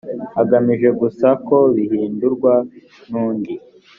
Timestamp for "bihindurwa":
1.73-2.53